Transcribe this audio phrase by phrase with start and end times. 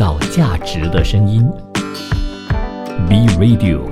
[0.00, 1.46] 造价值的声音
[3.06, 3.82] ，B Radio。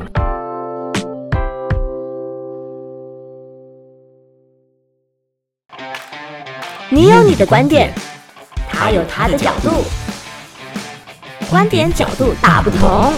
[6.88, 7.92] 你有你的观点，
[8.70, 9.84] 他有他的角度，
[11.50, 13.12] 观点角度大不同。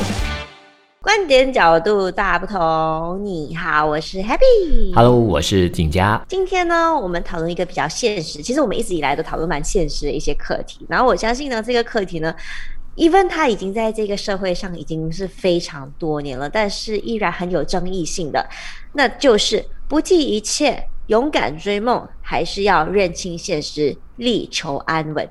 [1.00, 3.20] 观点角度大不同。
[3.24, 4.92] 你好，我是 Happy。
[4.96, 6.20] Hello，我是景佳。
[6.28, 10.84] 今天呢，我们讨论一个比较现实，其实我们一直以来都讨论蛮现实的一些课题。
[10.88, 12.34] 然后我相信呢，这个课题呢
[13.00, 18.46] ，even 他已经在这个社会上已经是非常多年了，但是依然很有争议性的，
[18.92, 25.26] 那就是不计一切，勇敢追梦，还是要认清现实，力求安稳。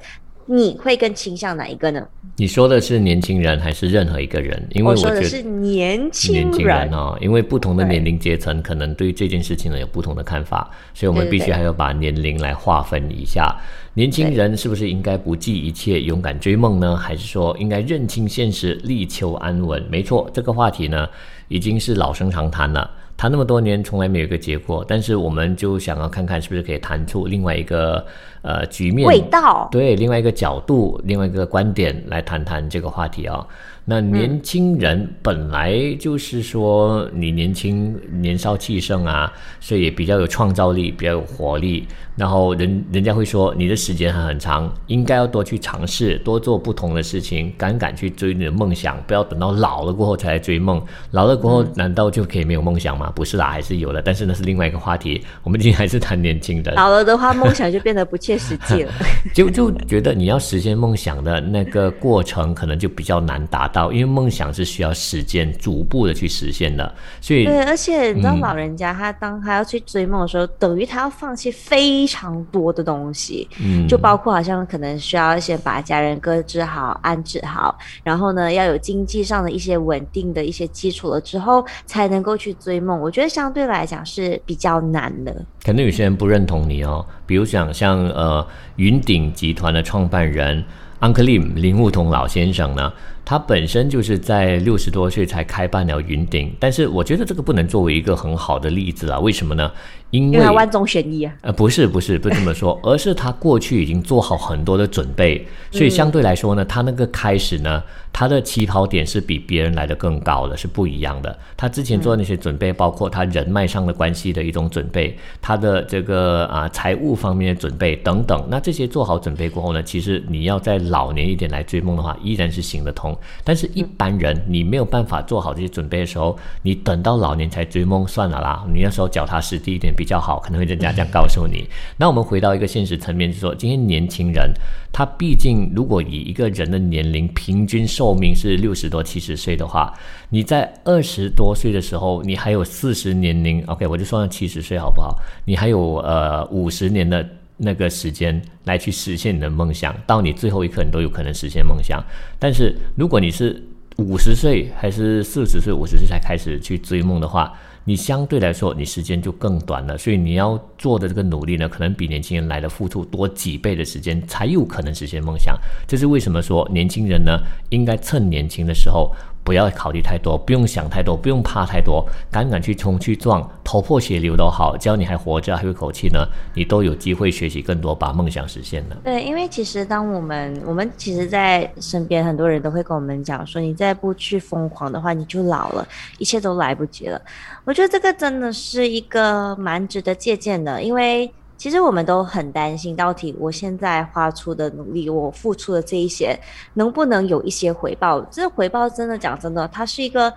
[0.52, 2.03] 你会更倾向哪一个呢？
[2.38, 4.59] 你说的是年轻人还是任何一个人？
[4.71, 13.55] 因为我我觉得说的是年轻年轻人人哦，因为不同的年龄阶层可能对这件事情呢有不同的看法，所以我们必须还要把年龄来划分一下。
[13.93, 16.98] 年轻人是不是应该不计一切勇敢追梦呢？
[16.98, 19.85] 还是说应该认清现实，力求安稳？
[19.88, 21.07] 没错，这个话题呢
[21.48, 22.90] 已经是老生常谈了。
[23.16, 28.05] 谈那么多年，从来没有一个结果，但是我们就想要看看是不是可以谈出另外一个
[28.41, 29.68] 呃局面味道。
[29.71, 33.45] 对，另外一个角度，另外一个观点来谈谈这个话题啊、
[33.85, 41.87] 那年轻人本来就是说你年轻、年少气盛啊，所以也比较有创造力，比较有活力。
[42.15, 50.84] 然后人人家会说你的时间还很长，应该要多去尝试，多做不同的事情，敢敢去追你的梦想，不要等到老了过后才来追梦。
[51.12, 53.10] 老了过后难道就可以没有梦想吗？
[53.15, 55.23] 不是啦，还是有的，但是那是另外一个话题。
[55.43, 56.76] 我们今天还是谈年轻人。
[56.76, 58.91] 老了的话，梦想就变得不切实际了。
[59.34, 83.00] 就就觉得你要实现梦想的那个过程，可能就比较难达到，因为梦想是需要时间逐步的去实现的，所以对，而且你知道，老人家他当他要去追梦的时候，等于他要放弃非常多的东西，嗯，就包括好像可能需要先把家人搁置好、安置好，然后呢，要有经济上的一些稳定的一些基础了之后，才能够去追梦。
[83.00, 85.45] 我觉得相对来讲是比较难的。
[85.63, 90.63] 可能有些人不认同你哦，比如讲像呃云顶集团的创办人
[91.00, 92.91] 安克利姆林悟彤老先生呢，
[93.29, 99.72] 他本身就是在六十多岁才开办了云顶，但是我觉得这个不能作为一个很好的例子啊，为什么呢？
[100.09, 111.38] 因为万中选一啊，呃，不是不是不这么说，而是他过去已经做好很多的准备，所以相对来说呢，他那个开始呢，他的起跑点是比别人来的更高的，是不一样的。
[111.56, 118.44] 他之前做的那些准备，包括他人脉上的关系的一种准备，他的这个啊、财务方面的准备等等。
[118.50, 123.16] 那这些做好准备过后呢，其实你要在老年一点来追梦的话，依然是行得通。
[123.44, 131.68] 但是一般人你没有办法做好这些准备的时候，你等到老年才追梦，算了啦，你那时候脚踏实地一点比较好，可能会人家这样告诉你。
[131.97, 134.52] 那我们回到一个现实层面，就是说，今天年轻人
[134.91, 139.94] 他毕竟如果以一个人的年龄平均寿命是六十多七十岁的话，
[140.30, 145.18] 你在二十多岁的时候，你还有四十年龄，OK，我就算七十岁好不好？
[145.46, 147.28] 你还有呃五十年的。
[147.61, 152.03] 那个时间来去实现你的梦想，到你最后一刻你都有可能实现梦想。
[152.39, 153.61] 但是如果你是
[153.97, 157.53] 五十岁还是四十岁、五十岁才开始去追梦的话，
[157.83, 165.57] 你相对来说你时间就更短了，所以你要做的这个努力呢，可能比年轻人来的付出多几倍的时间，才有可能实现梦想。
[165.85, 167.39] 这是为什么说年轻人呢，
[167.69, 169.13] 应该趁年轻的时候。
[169.49, 176.19] 不要考虑太多，不用想太多，不用怕太多，敢敢去冲去撞，头破血流都好，只要你还活着，还有口气呢，
[176.53, 178.95] 你都有机会学习更多，把梦想实现的。
[179.03, 185.88] 对，因为其实当我们我们其实，在身边很多人都会跟我们讲说，你再不去疯狂的话，你就老了，
[186.19, 187.19] 一切都来不及了。
[187.65, 191.27] 我觉得这个真的是一个蛮值得借鉴的，因为
[191.59, 196.39] 其实我们都很担心，到底我现在花出的努力，我付出的这一些，
[196.75, 198.21] 能不能有一些回报？
[198.31, 200.33] 这回报真的讲真的，它是一个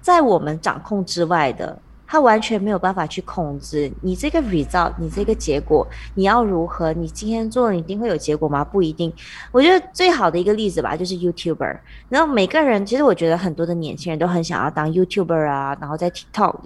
[0.00, 1.78] 在我们掌控之外的。
[2.12, 5.86] 它完全没有办法去控制你这个 result，你这个结果，
[6.16, 6.92] 你要如何？
[6.94, 8.64] 你今天做了，一定会有结果吗？
[8.64, 9.12] 不一定。
[9.52, 11.78] 我觉得最好的一个例子吧，就是 YouTuber。
[12.08, 16.56] 然后每个人，其实我觉得很多的年轻人都很想要当 YouTuber 啊，然后在 TikTok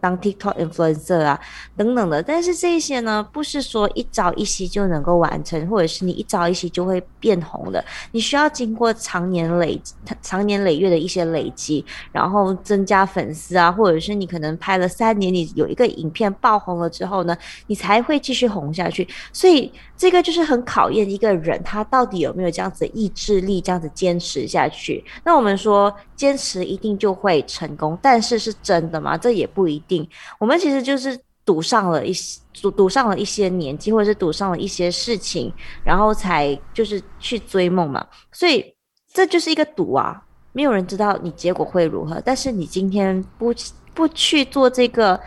[0.00, 1.40] 当 TikTok influencer 啊
[1.76, 2.22] 等等的。
[2.22, 7.84] 但是这些呢，不是说一朝一夕就能够完成，或者是你一朝一夕就会变红的。
[8.12, 9.80] 你需要经过长年累
[10.22, 17.36] 长年累月的一些累积，然后增加粉丝啊，或者是你可能拍了三年，你有一个影片爆红了之后呢，
[17.66, 19.06] 你才会继续红下去。
[19.32, 25.04] 所以这个就是很考验一个人他到底有没有这样子的意志力，这样子坚持下去。
[25.24, 29.16] 那我们说坚持一定就会成功，但是是真的吗？
[29.16, 30.08] 这也不一一定。
[30.38, 35.52] 我们其实就是赌上了一些赌赌上了一些年纪，或者是赌上了一些事情，
[35.84, 38.06] 然后才就是去追梦嘛。
[38.32, 38.74] 所以
[39.12, 40.22] 这就是一个赌啊，
[40.52, 42.20] 没有人知道你结果会如何。
[42.24, 43.52] 但是你今天不
[43.92, 45.20] 不去做这个，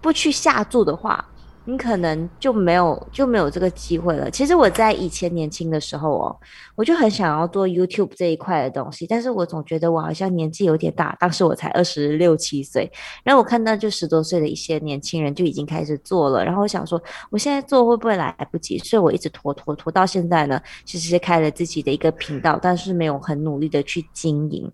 [0.00, 1.24] 不去下注的话。
[1.68, 4.30] 你可能就没有就没有这个机会了。
[4.30, 6.36] 其实我在以前年轻的时候哦，
[6.76, 11.16] 我就很想要做 YouTube 这一块的东西，但是我总觉得我好像年纪有点大。
[11.18, 12.88] 当时我才二十六七岁，
[13.24, 18.78] 然后我看到就十多岁的一些年轻人就已经开始做了，然后我想说，我现在做会不会来不及？
[18.78, 24.70] 所以我一直拖拖拖到现在呢，其实是开了自己的一个频道，但是没有很努力的去经营，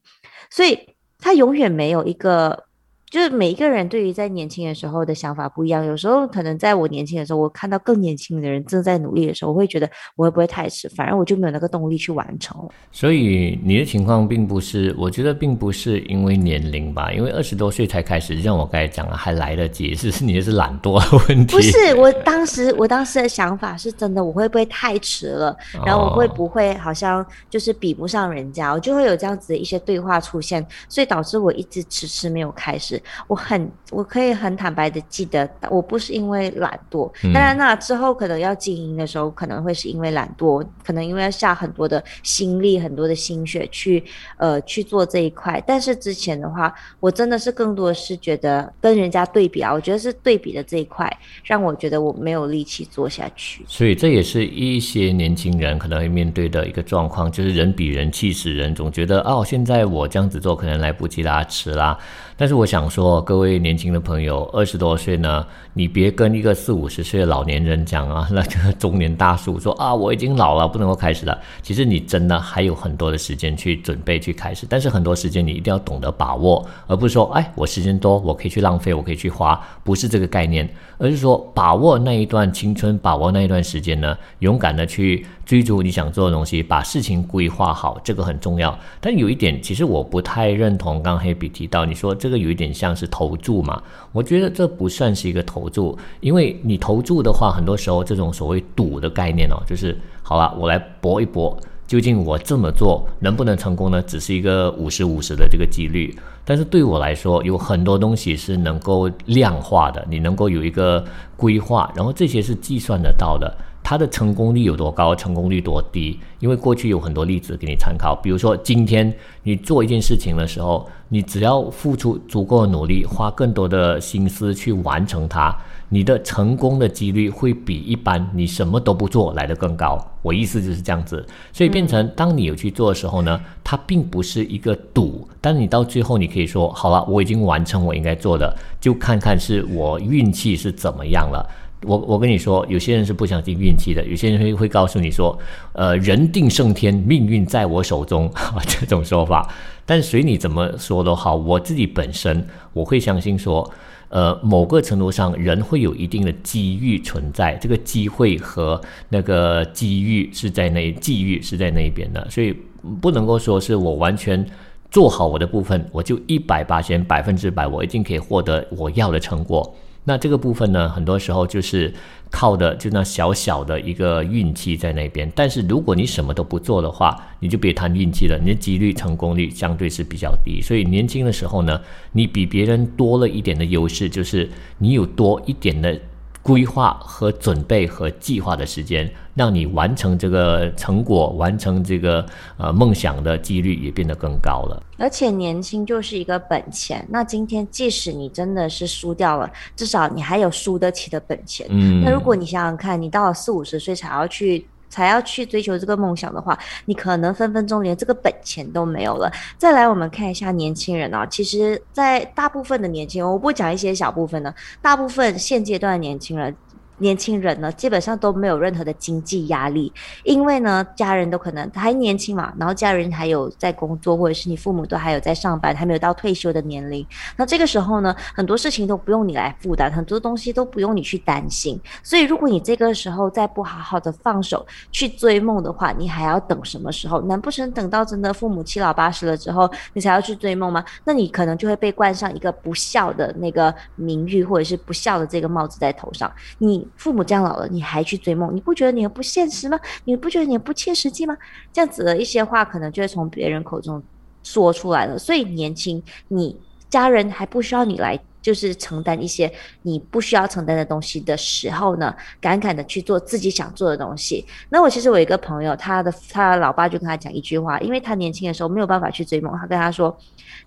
[0.51, 0.79] 所以
[1.19, 2.65] 他永远没有一个。
[3.13, 9.87] 就是每一个人对于在年轻的时候的想法不一样，有时候可能在我年轻的时候，我看到更年轻的人正在努力的时候，我会觉得
[10.17, 12.67] 我会不会太迟，反而我就没有那个动力去完成。
[12.91, 21.55] 所以你的情况并不是，我觉得并不是因为年龄吧，因为二十多岁才开始，像我刚才讲了，还来得及，是是你的是懒惰的问题。
[21.55, 25.55] 不是，我 当时我当时的想法是真的，我会不会太迟了？
[25.85, 28.73] 然后我会不会好像就是比不上人家？
[28.73, 33.02] 我就会有这样子的一些对话出现，所以导致我一直迟迟没有开始。
[33.27, 37.11] 我很，我可以很坦白的记得，我不是因为懒惰。
[37.33, 44.03] 当然，那之后可能要经营的时候，可能会是因为懒惰，可能因为要下很多的心力、很多的心血去，
[44.37, 45.63] 呃，去做这一块。
[45.67, 51.11] 但是之前的话，我真的是更多的是觉得跟人家对比啊，我觉得是对比的这一块，
[51.45, 53.65] 让我觉得我没有力气做下去。
[53.67, 61.99] 所以这也是一些年轻人可能会面对的一个状况，就是人比人气死人，总觉得哦，现在我这样子做可能来不及啦，迟啦。
[62.37, 71.41] 但是我想说，各位年轻的朋友，二十多岁呢，你别跟一个四五十岁的老年人讲啊， 那个中年大叔说啊，我已经老了，不能够开始了。
[71.63, 80.69] 其实你真的还有很多的时间去准备去开始，但是很多时间你一定要懂得把握，而不是说，哎，我时间多，我可以去浪费，我可以去花，不是这个概念，
[80.99, 85.25] 而是说把握那一段青春，把握那一段时间呢，勇敢的去。
[85.45, 88.79] 追逐你想做的东西，把事情规划好，这个很重要。
[89.01, 91.03] 但有一点，其实我不太认同。
[91.03, 93.83] 刚黑比提到，你说这个有一点像是投注嘛？
[94.13, 104.01] 我觉得这不算是一个投注，因为你投注的话，很多时候这种所谓赌的概念哦，就是好了，我来搏一搏，究竟我这么做能不能成功呢？
[104.03, 106.17] 只是一个五十五十的这个几率。
[106.45, 111.05] 但是对我来说，有很多东西是能够量化的，你能够有一个
[111.37, 113.53] 规划，然后这些是计算得到的。
[113.93, 116.19] 它的成功率有多高，成功率多低？
[116.41, 125.55] 因为过去有很多例子给你参考，比如说今天你做一件事情的时候，你只要付出足够的努力，花更多的心思去完成它，
[125.91, 130.03] 你的成功的几率会比一般你什么都不做来的更高。
[130.23, 131.23] 我意思就是这样子，
[131.53, 141.47] 所以变成当你有去做的时候呢，它并不是一个赌，但你到最后你可以说好了，我已经完成我应该做的，就看看是我运气是怎么样了。
[141.85, 145.39] 我我跟你说，有些人是不相信运气的，有些人会会告诉你说，
[145.73, 148.31] 呃，人定胜天，命运在我手中，
[148.67, 149.53] 这种说法。
[149.85, 153.69] 但随你怎么说都好，我自己本身我会相信说，
[154.11, 162.55] 呃，某个程度上人会有一定的机遇存在，这个机会和那个机遇是在那，机遇是在那边的，所以
[163.01, 164.45] 不能够说是我完全
[164.91, 169.75] 做好我的部分，我就一百八千百分之百，我一定可以获得我要的成果。
[170.05, 171.93] 那这个部分呢，很多时候就是
[172.31, 175.31] 靠的就那小小的一个运气在那边。
[175.35, 180.61] 但是如果你什么都不做的话，你就别谈运气了，你的几率成功率相对是比较低。
[180.61, 181.81] 所以年轻的时候呢，
[182.13, 185.99] 你比别人多了一点的优势，就是你有多一点的。
[186.43, 194.83] 规划和准备和计划的时间，让你完成这个成果、完成这个呃梦想的几率也变得更高了。
[194.99, 201.67] 而且年轻就是一个本钱，那今天即使你真的是输掉了，至少你还有输得起的本钱。
[201.71, 204.67] 嗯，那如果你想想看，你到了四五十岁才要去。
[204.93, 209.33] 才要去追求这个梦想的话，你可能分分钟连这个本钱都没有了。
[209.57, 216.55] 再来，我们看一下年轻人啊，其实，在大部分的年轻人，我不讲一些小部分的，大部分现阶段的年轻人。
[217.03, 219.93] 年轻人呢，基本上都没有任何的经济压力，
[220.23, 227.05] 因为呢，家人都可能还年轻嘛，然后家人还有在工作，或者是你父母都还有在上班，还没有到退休的年龄。
[227.37, 231.79] 那这个时候呢，很多事情都不用你来负担，很多东西都不用你去担心。
[232.05, 237.21] 所以，如果你这个时候再不好好的放手去追梦的话，你还要等什么时候？
[237.23, 240.85] 难不成等到真的父母七老八十了之后，你才要去追梦吗？
[241.03, 246.33] 那你可能就会被冠上一个不孝的那个名誉，或者是不孝的这个帽子在头上。
[246.59, 246.87] 你。
[246.97, 249.79] 父母这样老了，你还去追梦，你不觉得你很不现实吗？
[250.05, 251.37] 你不觉得你不切实际吗？
[251.73, 254.03] 这样子的一些话，可能就会从别人口中
[254.43, 255.19] 说出来了。
[255.19, 256.57] 所以年轻，你
[256.89, 259.51] 家人还不需要你来就是承担一些
[259.83, 264.45] 你不需要承担的东西的时候呢，敢敢的去做自己想做的东西。
[264.69, 270.15] 那我其实我一个朋友，他的他的老爸就跟他讲一句话，因为他年轻的时候没有办法去追梦，他跟他说：“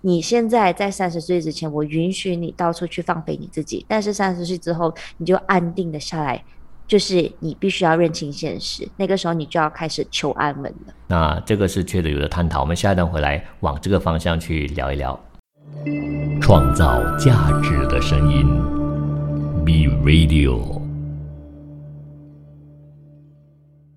[0.00, 6.42] 你现在在三十岁之前，我允许你到处去放飞你自己，但是三十岁之后，你就安定的下来，
[6.88, 15.18] 就是你必须要认清现实，那个时候你就要开始求安稳了。”那这个是确实有的探讨，我们下一段回来往这个方向去聊一聊。
[16.40, 18.46] 创造价值的声音
[19.64, 20.85] ，B Radio。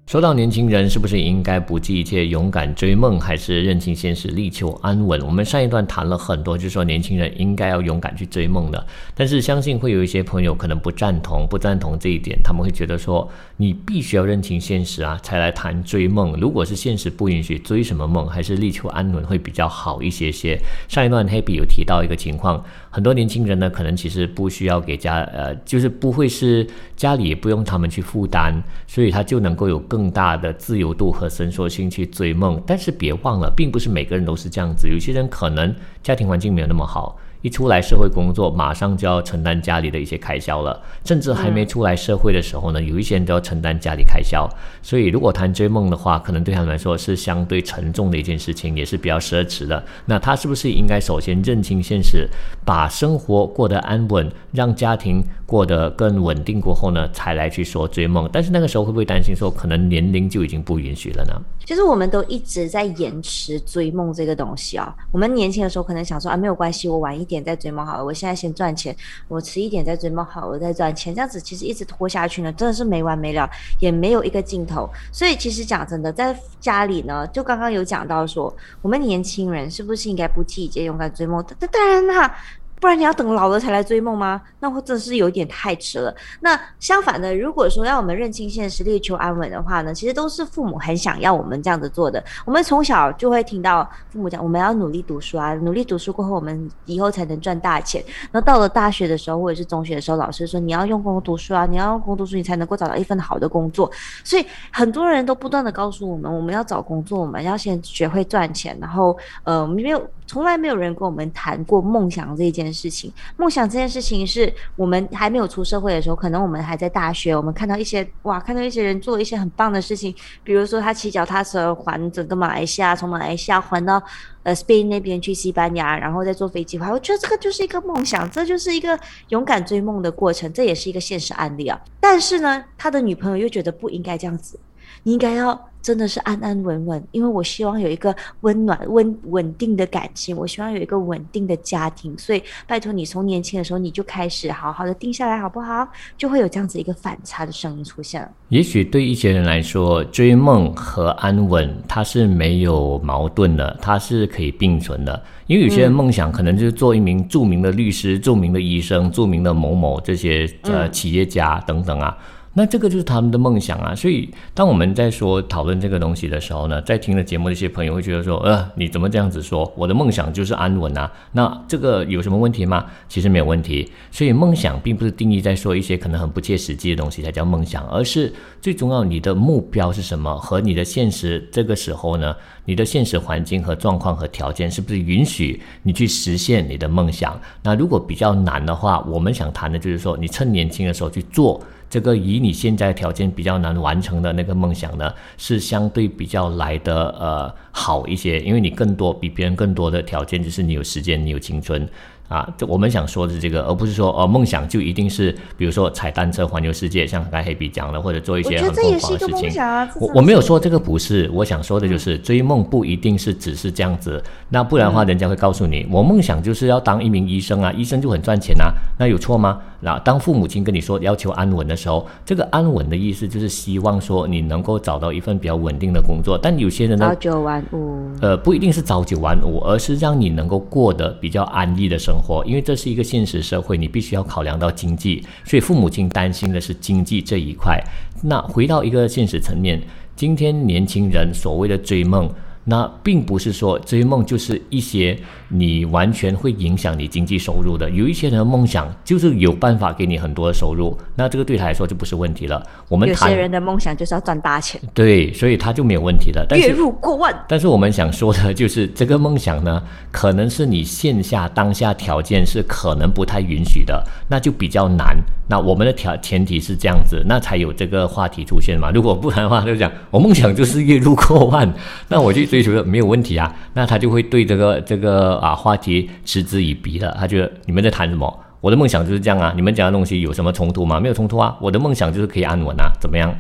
[0.09, 5.21] 说到年轻人，是不是应该不计一切勇敢追梦，还是认清现实力求安稳？
[5.21, 8.87] 我们上一段谈了很多，就是说年轻人应该要勇敢去追梦的。
[9.13, 16.35] 但是相信会有一些朋友可能不赞同，不赞同这一点，他们会觉得说，你必须要认清现实啊，才来谈追梦。
[16.41, 18.25] 如果是现实不允许，追什么梦？
[18.25, 20.59] 还是力求安稳会比较好一些些。
[20.87, 26.67] 上一段 Happy 有提到一个情况，很多年轻人呢，可能其实不需要给家，呃，就是不会是
[26.97, 30.09] 家里也不用他们去负担，所以他就能够有更。
[30.11, 34.89] 大的自由度和伸缩性去追梦，但是别忘了，并不是每个人都是这样子。
[34.89, 37.15] 有些人可能家庭环境没有那么好。
[37.41, 44.45] 一出来社会工作，马上就要承担家里的一些开销了，甚至还没出来社会的时候呢，有一些人都要承担家里开销。
[44.81, 49.81] 所以，如果谈追梦的话，可能对他们来说是相对沉重的一件事情，也是比较奢侈的。
[50.05, 52.27] 那他是不是应该首先认清现实，
[52.65, 58.29] 把生活过得安稳，让家庭过得更稳定过后呢，才来去说追梦？
[58.33, 61.33] 但是那个时候会不会担心说，可能年龄就已经不允许了呢？
[61.65, 64.93] 其实我们都一直在延迟追梦这个东西啊。
[65.11, 67.28] 我们年轻的时候可能想说啊，没有关系，我晚一。
[67.29, 68.95] 点再追梦好了，我现在先赚钱，
[69.27, 73.47] 我迟一点再追梦好，我再赚钱，这样子其实一直拖下去呢，真的是没完没了，
[73.79, 74.89] 也没有一个尽头。
[75.11, 81.45] 所以其实讲真的，在家里呢，就刚刚有讲到说，我们年轻人是不是应该不计一切勇敢追梦？
[81.71, 82.35] 当然啦。
[82.79, 84.41] 不然你要等老了才来追梦吗？
[84.59, 86.15] 那会真是有点太迟了。
[86.39, 92.23] 那相反的，如果说要我们认清现实、力求安稳的话呢，其实都是父母很想要我们这样子做的。
[92.45, 98.03] 我们从小就会听到父母讲，我们要努力读书啊，努力读书过后，我们以后才能赚大钱。
[98.31, 103.91] 那到了大学的时候，或者是中学的时候，老师说你要用功读书啊，你要用功读书，你才能够找到一份好的工作。
[104.23, 110.01] 所以很多人都不断的告诉我们，我们要找工作，我们要先学会赚钱，然后呃，没有。
[110.29, 113.11] 从来没有人跟我们谈过梦想这件事情。
[113.35, 123.99] 梦想这件事情是我们还没有出社会的时候，可能我们还在大学，我们看到一些哇，看到一些人做一些很棒的事情，比如说他骑脚踏车环整个马来西亚，从马来西亚环到
[124.43, 126.91] 呃 Spain 那边去西班牙，然后再坐飞机回来。
[126.91, 131.81] 我觉得这个就是一个梦想，这就是一个勇敢追梦的过程，这也是一个现实案例啊。
[131.99, 134.59] 但是呢，他的女朋友又觉得不应该这样子，
[135.03, 135.59] 你应该要。
[135.81, 145.87] 真的是安安稳稳，因为我希望有一个温暖、温稳定的感情，我希望有一个稳定的家庭，所以拜托你从年轻的时候你就开始好好的定下来，好不好？
[146.17, 148.29] 就会有这样子一个反差的声音出现了。
[148.49, 155.23] 也许对一些人来说，追梦和安稳它是没有矛盾的，它是可以并存的。
[155.47, 162.17] 因为有些人梦想可能就是做一名著名的律师、著名的医生、著名的某某这些呃企业家等等啊。
[162.59, 169.71] 那这个就是他们的梦想啊，所以当我们在说讨论这个东西的时候呢，在听了节目的一些朋友会觉得说，呃，你怎么这样子说？
[169.77, 172.85] 我的梦想就是安稳啊，那这个有什么问题吗？
[173.07, 173.89] 其实没有问题。
[174.11, 182.35] 所以梦想并不是定义在说一些可能很不切实际的东西才叫梦想，而是最重要你的目标是什么和你的现实这个时候呢，
[182.65, 187.39] 你的现实环境和状况和条件是不是允许你去实现你的梦想？
[187.63, 191.63] 那如果比较难的话，我们想谈的就是说，你趁年轻的时候去做。
[191.89, 201.89] 这个以你现在条件比较难完成的那个梦想呢，是相对比较来的呃好一些，因为你更多比别人更多的条件，就是你有时间，你有青春。
[202.29, 209.61] 啊，这我们想说的是这个，而不是说哦，梦想就一定是，比如说踩单车环游世界，像刚才黑笔讲的，或者做一些很疯狂的事情。
[209.99, 219.59] 我我没有说这个不是，我想说的就是追梦不一定是只是这样子，那不然的话，人家会告诉你，我梦想就是要当一名医生啊，医生就很赚钱啊，那有错吗？
[219.81, 232.18] 那当父母亲跟你说要求安稳的时候，这个安稳的意思就是希望说你能够找到一份比较稳定的工作，但有些人呢，朝九晚五，呃，不一定是朝九晚五，而是让你能够过得比较安逸的生活。
[232.19, 237.81] 活，因为这是一个现实社会，你必须要考量到经济，所以父母亲担心的是经济这一块。
[238.21, 239.81] 那回到一个现实层面，
[240.15, 242.29] 今天年轻人所谓的追梦。
[242.69, 247.89] 那并不是说追梦就是一些你完全会影响你经济收入的。
[247.89, 252.63] 有一些人的梦想就是有办法给你很多的收入，那这个对他来说就不是问题了。
[252.87, 256.45] 我们有谈些人的梦想就是要赚大钱，对，所以他就没有问题了。
[256.47, 257.35] 但月入过万。
[257.47, 265.17] 但是我们想说的就是，这个梦想呢，可能是你线下当下条件是可能不太允许的，那就比较难。
[265.47, 268.91] 那我们的条前提是这样子，那才有这个话题出现嘛。
[268.93, 271.67] 如果不然的话，就讲我梦想就是月入过万，
[272.07, 273.53] 那我去追求的没有问题啊。
[273.73, 277.15] 那他就会对这个这个啊话题嗤之以鼻了。
[277.19, 278.39] 他觉得你们在谈什么？
[278.61, 280.99] 我的梦想就是这样啊，你们讲的东西有什么冲突吗？
[280.99, 283.33] 没有冲突啊，我的梦想就是可以安稳啊，怎么样？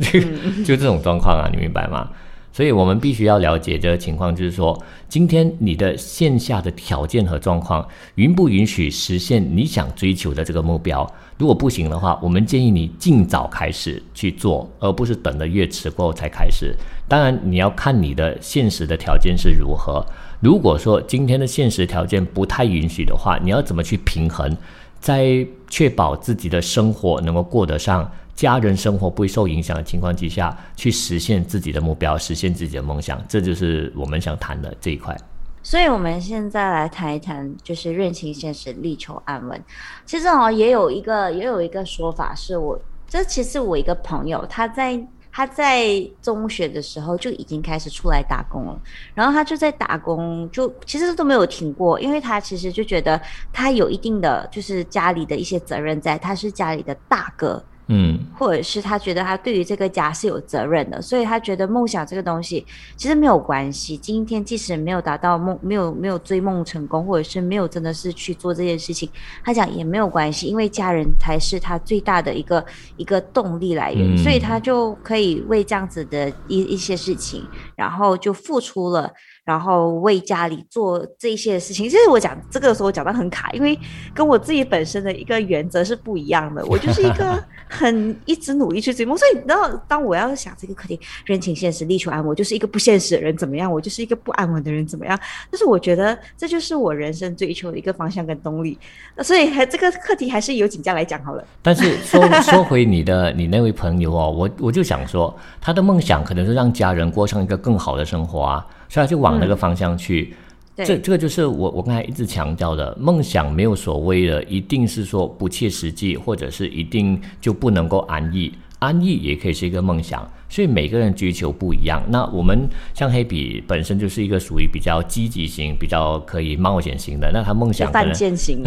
[0.00, 0.20] 就
[0.62, 2.10] 就这种状况啊，你明白吗？
[2.52, 11.06] 所以我们必须要了解这个情况，就是说，今天你的线下的条件和状况允不允许实现你想追求的这个目标？
[11.38, 16.74] 如果不行的话，我们建议你尽早开始去做，而不是等得越迟过后才开始。
[17.08, 20.04] 当然，你要看你的现实的条件是如何。
[20.40, 24.56] 如果说今天的现实条件不太允许的话，你要怎么去平衡，
[25.00, 28.10] 在确保自己的生活能够过得上？
[28.34, 35.16] 家人生活不会受影响的情况之下，去实现自己的目标，实现自己的梦想，这就是我们想谈的这一块。
[35.62, 39.58] 所以，我们现在来谈一谈，就是认清现实，力求安稳。
[40.04, 45.02] 其实哦，也有一个，也有一个说法，是我这其实我一个朋友，他在
[45.36, 48.80] 他在中学的时候就已经开始出来打工了，
[49.12, 53.20] 然后他就在打工，就其实都没有停过，因为他其实就觉得
[53.52, 57.62] 他有一定的就是家里的一些责任在，他是家里的大哥。
[57.88, 62.66] 嗯，或者是他觉得他对于这个家是有责任的，所以他觉得梦想这个东西
[62.96, 63.96] 其实没有关系。
[63.96, 69.08] 今天即使没有达到梦，没有没有追梦成功，或者是没有真的是去做这件事情，
[69.44, 72.64] 他讲也没有关系，因为家人才是他最大的一个
[72.96, 77.44] 一个动力来源，嗯所以他就可以为这样子的一一些事情，
[77.76, 79.12] 然后就付出了。
[79.46, 83.78] 然后为家里做这些事情，其实我讲这个的时候讲到很卡，因为
[84.12, 86.66] 跟我自己本身的一个原则是不一样的。
[86.66, 93.72] 我就是一个 很一直努力去追梦，所以然后当我要想这个课题，认清现实，力求安稳，我就是一个不现实的人怎么样？
[93.72, 95.16] 我就是一个不安稳的人怎么样？
[95.48, 98.76] 但是我觉得这就是我人生追求的一个方向跟动力。
[99.22, 101.44] 所以还这个课题还是由景家来讲好了。
[101.62, 110.34] 但是说说回你的你那位朋友哦，我我就想说，他的梦想可能是让家人过上一个更好的生活啊，所以他就往那个方向去。
[110.74, 120.30] 对这这个就是我我刚才一直强调的，梦想没有所谓的一定是说不切实际，或者是一定就不能够安逸，安逸也可以是一个梦想。
[120.48, 122.00] 所以每个人追求不一样。
[122.10, 128.62] 那我们像黑比本身就是一个属于比较积极型、比较可以冒险型的，那他梦想可能犯贱型，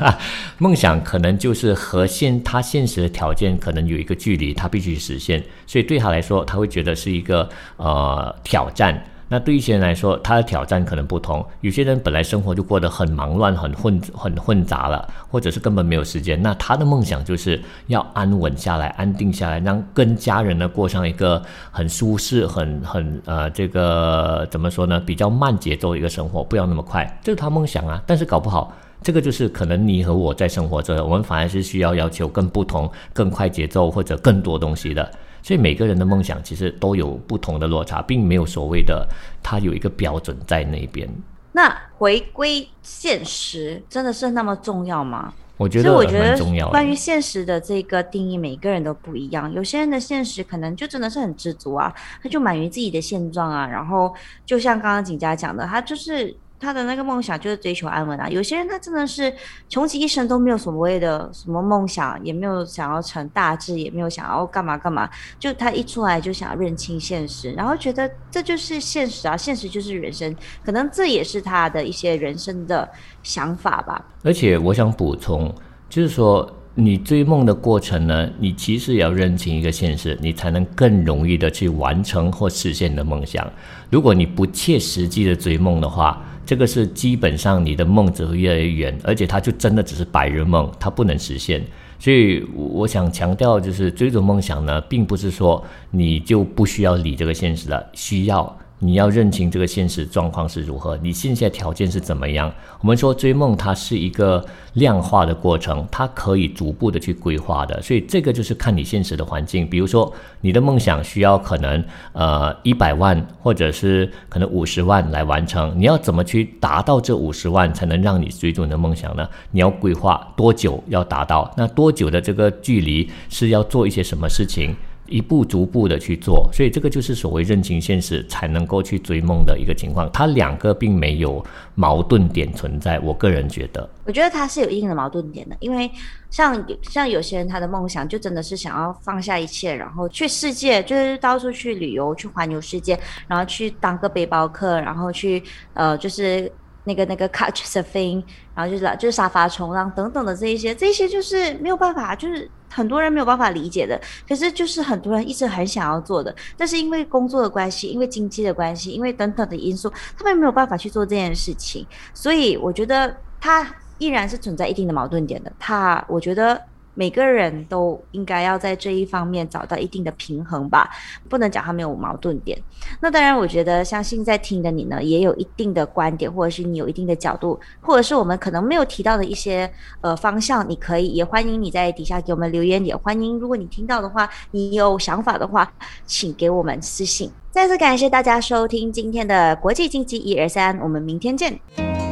[0.58, 9.04] 梦想可能就是和现他现实的条件可能有一个距离，他必须实现，所以对他来说，他会觉得是一个呃挑战。
[9.32, 11.46] 那对一些人来说，他的挑战可能不同。
[11.60, 16.42] 有些人本来生活就过得很忙乱、很混、很混杂了，或者是根本没有时间。
[16.42, 21.40] 那他的梦想就是要安稳下来、安定下来，让跟家人呢过上一个
[21.70, 27.06] 很舒适、很很呃这个怎么说呢，比较慢节奏一个生活，不要那么快。
[27.22, 28.76] 这是他梦想啊，但是搞不好。
[29.02, 35.10] 这个就是可能你和我在生活着，我们反而是需要要求更不同、更快节奏或者更多东西的。
[35.42, 39.06] 所以每个人的梦想其实都有不同的落差，并没有所谓的
[39.42, 41.08] 它有一个标准在那边。
[41.52, 45.32] 那回归现实真的是那么重要吗？
[45.56, 46.70] 我觉得所以我觉得蛮重要的。
[46.70, 49.52] 关于现实的这个定义，每个人都不一样。
[49.52, 53.66] 有些人的现实可能就真的是很知足啊，他就满于自己的现状啊。
[53.66, 54.14] 然后
[54.46, 58.28] 就像刚刚景佳讲的，他就是他的那个梦想就是追求安稳啊。
[58.28, 59.32] 有些人他真的是
[59.68, 72.88] 穷其一生都没有所谓的什么梦想，也没有想要成大志，也没有想要干嘛干嘛，就他一出来就想认清现实，然后觉得这就是现实啊，现实就是人生，可能这也是他的一些人生的
[73.22, 74.04] 想法吧。
[74.22, 75.52] 而且我想补充，
[75.88, 83.50] 就是说你追梦的过程呢，你其实也要认清一个现实，你才能更容易的去完成或实现你的梦想。
[83.90, 91.64] 如果你不切实际的追梦的话，这个是基本上你的梦只会越来越远，而且它就真的只是白日梦，它不能实现。
[91.96, 98.58] 所以我想强调，就是追逐梦想呢，并不是说你就不需要理这个现实了，需要。
[98.82, 102.52] 你要认清这个现实状况是如何，你现在条件是怎么样。
[102.80, 109.68] 我们说追梦它是一个量化的过程，它可以逐步的去规划的，所以这个就是看你现实的环境。
[109.68, 119.28] 比如说你的梦想需要可能呃一百万或者是可能五十万来完成，你要怎么去达到这五十万才能让你追逐你的梦想呢？
[119.50, 124.74] 你要规划多久要达到，那多久的这个距离是要做一些什么事情？
[125.10, 130.10] 一步逐步的去做，所以这个就是所谓认清现实才能够去追梦的一个情况。
[130.12, 131.44] 它两个并没有
[131.74, 133.86] 矛盾点存在，我个人觉得。
[134.06, 135.90] 我觉得它是有一定的矛盾点的，因为
[136.30, 145.42] 像像有些人他的梦想就真的是想要放下一切，然后去世界，就是到处去旅游，去环游世界，然后去当个背包客，然后去
[145.74, 146.50] 呃就是。
[146.84, 148.22] 那个那个 couch surfing，
[148.54, 154.00] 然后就是就是沙发冲浪等等的这一些，这些就是没有办法，就是很多人没有办法理解的。
[154.28, 161.86] 可是就是很多人一直很想要做的，但是因为工作的关系，因为经济的关系，因为等等的因素，他们没有办法去做这件事情。
[162.14, 163.66] 所以我觉得他
[163.98, 165.52] 依然是存在一定的矛盾点的。
[165.58, 166.60] 他我觉得。
[166.94, 170.90] 每个人都应该要在这一方面找到一定的平衡吧，
[171.28, 172.60] 不能讲他没有矛盾点。
[173.00, 185.72] 那当然，我觉得相信在听的你呢，也有一定的观点，或者是你有一定的角度，或者是我们可能没有提到的一些呃方向，你可以也欢迎你在底下给我们留言，也欢迎如果你听到的话，你有想法的话，
[186.04, 187.30] 请给我们私信。
[187.50, 192.09] 再次感谢大家收听今天的国际经济一二三，我们明天见。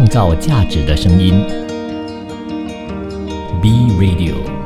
[0.00, 1.44] 创造价值的声音
[3.60, 4.59] ，B Radio。